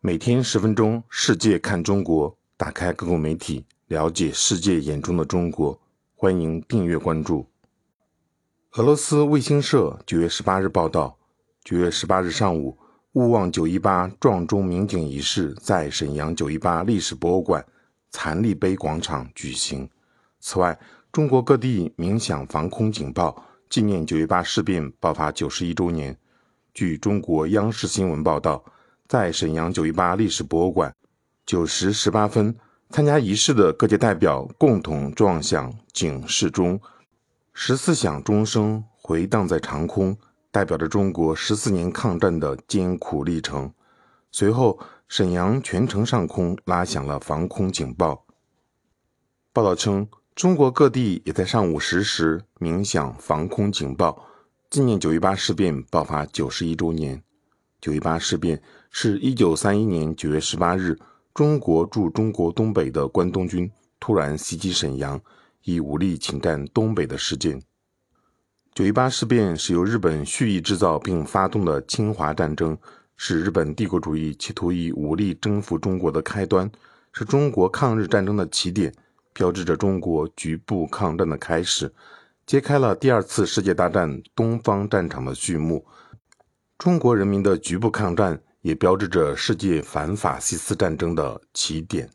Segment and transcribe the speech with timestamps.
[0.00, 5.76] 每天十分钟，世界看中国，打开各国媒体，了解世界眼中的中国。
[6.14, 7.44] 欢迎订阅关注。
[8.74, 11.18] 俄罗斯卫星社九月十八日报道，
[11.64, 12.78] 九月十八日上午，
[13.14, 17.66] 勿忘九一八撞钟鸣警仪式在沈阳九一八历史博物馆
[18.12, 19.90] 残立碑广场举行。
[20.38, 20.78] 此外，
[21.10, 26.16] 中国各地鸣响防空警报，纪念九一八事变爆发九十一周年。
[26.72, 28.64] 据中国央视新闻报道。
[29.08, 30.94] 在沈阳九一八历史博物馆，
[31.46, 32.54] 九时十八分，
[32.90, 36.78] 参加仪式的各界代表共同撞响警示钟，
[37.54, 40.14] 十四响钟声回荡在长空，
[40.50, 43.72] 代表着中国十四年抗战的艰苦历程。
[44.30, 48.26] 随后，沈阳全城上空拉响了防空警报。
[49.54, 54.22] 报道称，中国各地也在上午十时鸣响防空警报，
[54.68, 57.22] 纪念九一八事变爆发九十一周年。
[57.80, 58.60] 九一八事变
[58.90, 60.98] 是一九三一年九月十八日，
[61.32, 63.70] 中国驻中国东北的关东军
[64.00, 65.20] 突然袭击沈阳，
[65.62, 67.62] 以武力侵占东北的事件。
[68.74, 72.76] 九一八事变是由日本蓄意制造并发动的侵华战争，
[73.16, 76.68] 是日本帝国主义企图以武力征服中国的开端，
[77.12, 78.92] 是中国抗日战争的起点，
[79.32, 81.92] 标志着中国局部抗战的开始，
[82.44, 85.86] 揭开了第二次世界大战东方战场的序幕。
[86.78, 92.08] 中国人民的局部抗战，也标志着世界反法西斯战争的起点。